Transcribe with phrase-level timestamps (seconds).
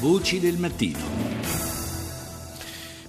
[0.00, 1.29] Voci del mattino.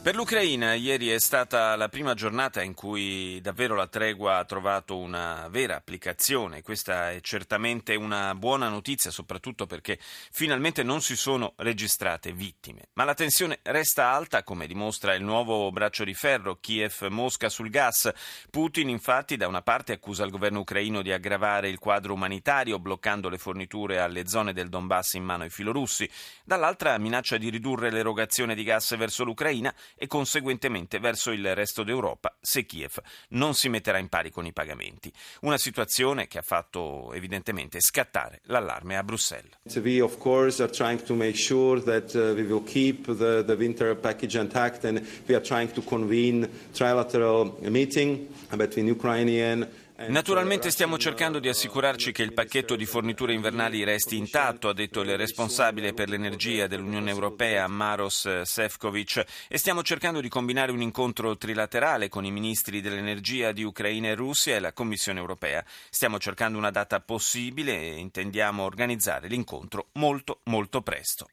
[0.04, 4.98] Per l'Ucraina ieri è stata la prima giornata in cui davvero la tregua ha trovato
[4.98, 6.64] una vera applicazione.
[6.64, 12.88] Questa è certamente una buona notizia, soprattutto perché finalmente non si sono registrate vittime.
[12.94, 18.12] Ma la tensione resta alta, come dimostra il nuovo braccio di ferro Kiev-Mosca sul gas.
[18.50, 23.30] Putin infatti da una parte accusa il governo ucraino di aggravare il quadro umanitario bloccando
[23.30, 26.10] le forniture alle zone del Donbass in mano ai filorussi,
[26.44, 32.36] dall'altra minaccia di ridurre l'erogazione di gas verso l'Ucraina e conseguentemente verso il resto d'Europa
[32.42, 35.12] se Kiev non si metterà in pari con i pagamenti.
[35.42, 39.52] Una situazione che ha fatto evidentemente scattare l'allarme a Bruxelles.
[39.76, 43.56] We of course are trying to make sure that uh, we will keep the, the
[43.56, 49.68] winter package intact and we are trying to convene trilateral meeting between Ukrainian
[50.08, 55.02] Naturalmente stiamo cercando di assicurarci che il pacchetto di forniture invernali resti intatto, ha detto
[55.02, 61.38] il responsabile per l'energia dell'Unione Europea Maros Sefcovic, e stiamo cercando di combinare un incontro
[61.38, 65.64] trilaterale con i ministri dell'energia di Ucraina e Russia e la Commissione Europea.
[65.90, 71.28] Stiamo cercando una data possibile e intendiamo organizzare l'incontro molto molto presto.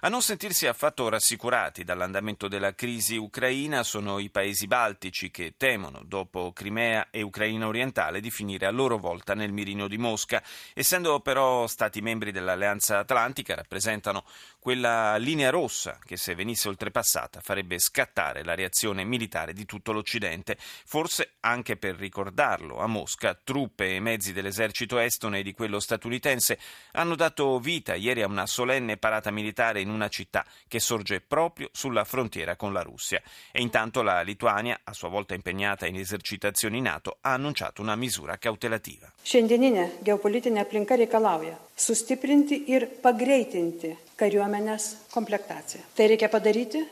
[0.00, 6.02] A non sentirsi affatto rassicurati dall'andamento della crisi ucraina sono i paesi baltici che temono,
[6.04, 10.42] dopo Crimea e Ucraina orientale, di finire a loro volta nel mirino di Mosca.
[10.74, 14.24] Essendo però stati membri dell'Alleanza Atlantica, rappresentano
[14.64, 20.56] quella linea rossa che se venisse oltrepassata farebbe scattare la reazione militare di tutto l'Occidente.
[20.58, 26.58] Forse anche per ricordarlo, a Mosca truppe e mezzi dell'esercito estone e di quello statunitense
[26.92, 31.68] hanno dato vita ieri a una solenne parata militare in una città che sorge proprio
[31.70, 33.20] sulla frontiera con la Russia.
[33.52, 38.38] E intanto la Lituania, a sua volta impegnata in esercitazioni NATO, ha annunciato una misura
[38.38, 39.12] cautelativa.
[39.24, 45.82] Šiandieninė geopolitinė aplinka reikalauja sustiprinti ir pagreitinti kariuomenės komplektaciją.
[45.96, 46.84] Tai reikia padaryti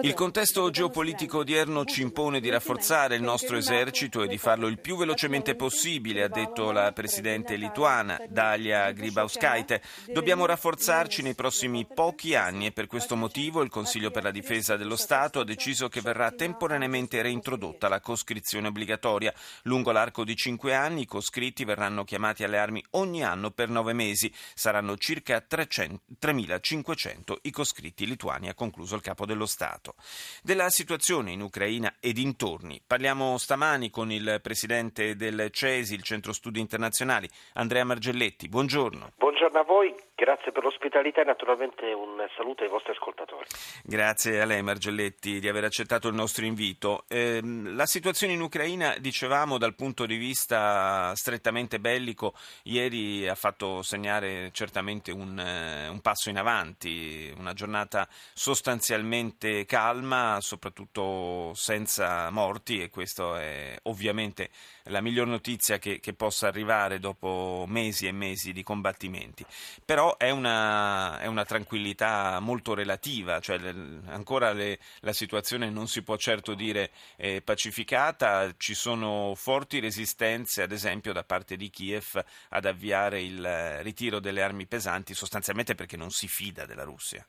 [0.00, 4.80] il contesto geopolitico odierno ci impone di rafforzare il nostro esercito e di farlo il
[4.80, 9.80] più velocemente possibile, ha detto la presidente lituana Dalia Grybauskaite.
[10.12, 14.76] Dobbiamo rafforzarci nei prossimi pochi anni e per questo motivo il Consiglio per la difesa
[14.76, 19.32] dello Stato ha deciso che verrà temporaneamente reintrodotta la coscrizione obbligatoria.
[19.62, 23.92] Lungo l'arco di cinque anni i coscritti verranno chiamati alle armi ogni anno per nove
[23.92, 24.32] mesi.
[24.54, 29.94] Saranno circa 300, 3.500 i coscritti lituani ha concluso il capo dello Stato.
[30.42, 36.32] Della situazione in Ucraina e dintorni parliamo stamani con il presidente del CESI, il Centro
[36.32, 38.48] Studi Internazionali, Andrea Margelletti.
[38.48, 39.12] Buongiorno.
[39.16, 40.07] Buongiorno a voi.
[40.20, 43.46] Grazie per l'ospitalità e naturalmente un saluto ai vostri ascoltatori.
[43.84, 47.04] Grazie a lei Margelletti di aver accettato il nostro invito.
[47.06, 52.34] Eh, la situazione in Ucraina, dicevamo dal punto di vista strettamente bellico,
[52.64, 60.38] ieri ha fatto segnare certamente un, eh, un passo in avanti, una giornata sostanzialmente calma,
[60.40, 64.50] soprattutto senza morti e questo è ovviamente
[64.88, 69.44] la miglior notizia che, che possa arrivare dopo mesi e mesi di combattimenti.
[69.84, 73.58] Però è una, è una tranquillità molto relativa, cioè
[74.06, 80.62] ancora le, la situazione non si può certo dire eh, pacificata, ci sono forti resistenze
[80.62, 85.96] ad esempio da parte di Kiev ad avviare il ritiro delle armi pesanti sostanzialmente perché
[85.96, 87.26] non si fida della Russia.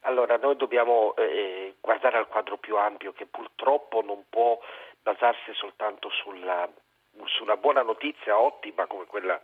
[0.00, 4.58] Allora, noi dobbiamo eh, guardare al quadro più ampio che purtroppo non può
[5.02, 6.68] basarsi soltanto sulla,
[7.24, 9.40] su una buona notizia ottima come quella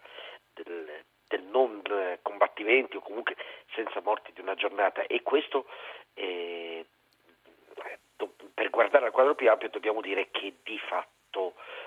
[0.53, 1.81] del, del, non
[2.23, 3.37] combattimenti o comunque
[3.75, 5.07] senza morti di una giornata.
[5.07, 5.67] E questo
[6.15, 6.85] eh,
[8.53, 11.80] per guardare al quadro più ampio dobbiamo dire che di fatto eh,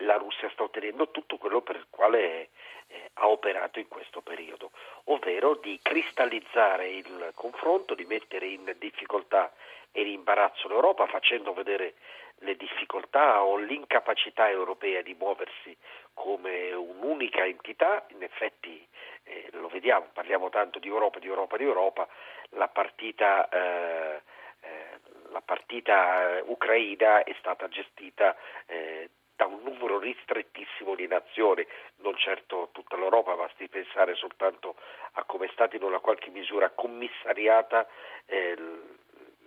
[0.00, 2.50] la Russia sta ottenendo tutto quello per il quale
[2.86, 4.70] eh, ha operato in questo periodo,
[5.04, 9.52] ovvero di cristallizzare il confronto, di mettere in difficoltà
[9.92, 11.94] e in imbarazzo l'Europa facendo vedere
[12.42, 15.76] le difficoltà o l'incapacità europea di muoversi
[16.14, 18.86] come un'unica entità, in effetti
[19.24, 22.08] eh, lo vediamo, parliamo tanto di Europa, di Europa, di Europa,
[22.50, 24.22] la partita, eh,
[24.60, 25.00] eh,
[25.30, 28.36] la partita eh, ucraina è stata gestita
[28.66, 28.99] eh,
[29.40, 31.66] da un numero ristrettissimo di nazioni,
[32.02, 34.74] non certo tutta l'Europa, basti pensare soltanto
[35.12, 37.88] a come è stata in una qualche misura commissariata
[38.26, 38.54] eh,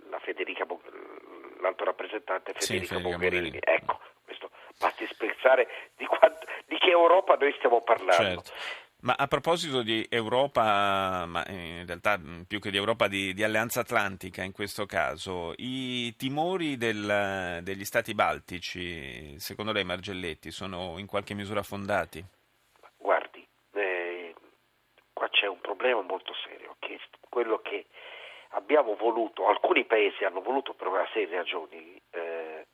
[0.09, 0.65] la Federica,
[1.59, 3.59] l'alto rappresentante Federica, sì, Mogherini.
[3.61, 4.49] Ecco, questo
[4.79, 8.41] basti pensare di, quanto, di, che Europa noi stiamo parlando.
[8.41, 8.51] Certo.
[9.03, 12.17] Ma a proposito di Europa, ma in realtà
[12.47, 17.83] più che di Europa, di, di Alleanza Atlantica in questo caso, i timori del, degli
[17.83, 22.23] stati baltici, secondo lei Margelletti, sono in qualche misura fondati?
[22.95, 24.33] Guardi, eh,
[25.11, 26.97] qua c'è un problema molto serio, che
[27.27, 27.87] quello che
[28.51, 32.67] abbiamo voluto, alcuni paesi hanno voluto per una serie di ragioni eh,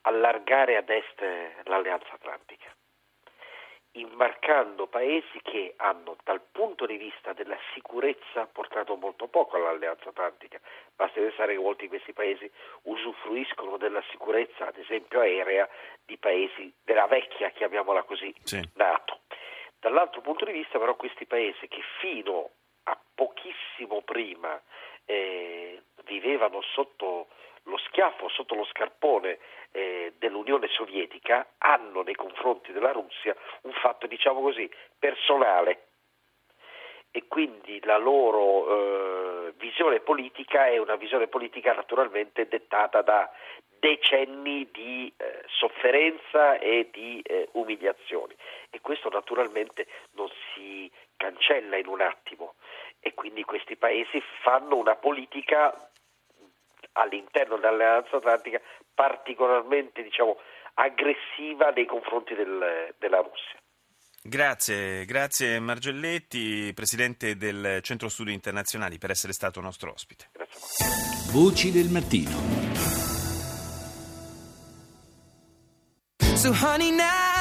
[0.00, 1.22] allargare ad est
[1.66, 2.74] l'alleanza atlantica
[4.00, 10.60] imbarcando paesi che hanno dal punto di vista della sicurezza portato molto poco all'alleanza atlantica.
[10.94, 12.50] Basta pensare che molti di questi paesi
[12.82, 15.68] usufruiscono della sicurezza, ad esempio aerea,
[16.04, 18.60] di paesi della vecchia, chiamiamola così, sì.
[18.74, 19.20] NATO.
[19.80, 22.50] Dall'altro punto di vista però questi paesi che fino
[22.84, 24.60] a pochissimo prima
[25.04, 27.28] eh, vivevano sotto
[27.64, 29.38] lo schiaffo, sotto lo scarpone
[29.72, 35.84] eh, dell'Unione Sovietica, hanno nei confronti della Russia un fatto, diciamo così, personale.
[37.10, 43.30] E quindi la loro eh, visione politica è una visione politica naturalmente dettata da
[43.78, 48.34] decenni di eh, sofferenza e di eh, umiliazioni.
[48.70, 52.54] E questo naturalmente non si cancella in un attimo.
[53.00, 55.87] E quindi questi paesi fanno una politica
[56.98, 58.60] all'interno dell'Alleanza Atlantica
[58.94, 60.36] particolarmente diciamo,
[60.74, 63.58] aggressiva nei confronti del, della Russia.
[64.20, 70.28] Grazie, grazie Margelletti, Presidente del Centro Studi Internazionali, per essere stato nostro ospite.
[70.32, 71.32] Grazie.
[71.32, 72.66] Voci del mattino.
[76.36, 77.37] So honey now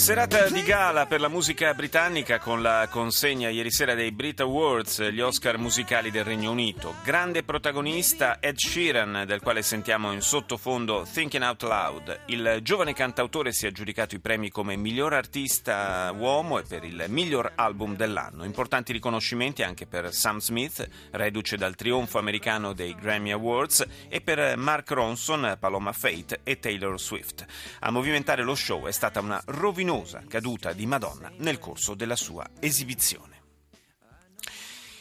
[0.00, 5.02] Serata di gala per la musica britannica con la consegna ieri sera dei Brit Awards,
[5.10, 6.94] gli Oscar musicali del Regno Unito.
[7.04, 12.20] Grande protagonista Ed Sheeran, del quale sentiamo in sottofondo Thinking Out Loud.
[12.26, 17.04] Il giovane cantautore si è aggiudicato i premi come miglior artista uomo e per il
[17.08, 18.44] miglior album dell'anno.
[18.44, 24.56] Importanti riconoscimenti anche per Sam Smith, reduce dal trionfo americano dei Grammy Awards, e per
[24.56, 27.44] Mark Ronson, Paloma Fate e Taylor Swift.
[27.80, 29.88] A movimentare lo show è stata una rovinosa
[30.28, 33.39] caduta di Madonna nel corso della sua esibizione.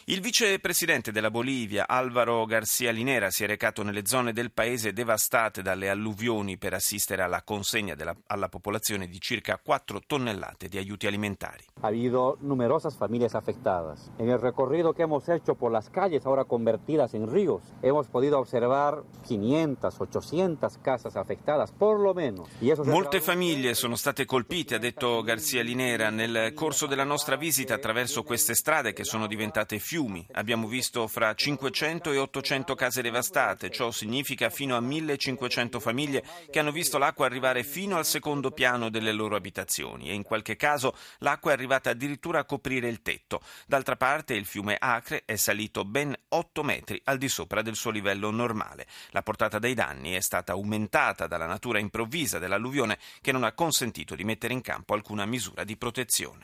[0.09, 5.61] Il vicepresidente della Bolivia, Alvaro Garcia Linera, si è recato nelle zone del paese devastate
[5.61, 11.05] dalle alluvioni per assistere alla consegna della, alla popolazione di circa 4 tonnellate di aiuti
[11.05, 11.63] alimentari.
[11.81, 14.09] Ha habido numerosas familias afectadas.
[14.17, 18.39] En el recorrido que hemos hecho por las calles ahora convertidas en ríos, hemos podido
[18.39, 22.49] observar 500, 800 casas afectadas, por lo menos.
[22.83, 28.23] Molte famiglie sono state colpite, ha detto Garcia Linera, nel corso della nostra visita attraverso
[28.23, 30.25] queste strade che sono diventate fiumi fiumi.
[30.33, 36.59] Abbiamo visto fra 500 e 800 case devastate, ciò significa fino a 1500 famiglie che
[36.59, 40.95] hanno visto l'acqua arrivare fino al secondo piano delle loro abitazioni e in qualche caso
[41.19, 43.41] l'acqua è arrivata addirittura a coprire il tetto.
[43.67, 47.91] D'altra parte il fiume Acre è salito ben 8 metri al di sopra del suo
[47.91, 48.87] livello normale.
[49.09, 54.15] La portata dei danni è stata aumentata dalla natura improvvisa dell'alluvione che non ha consentito
[54.15, 56.37] di mettere in campo alcuna misura di protezione.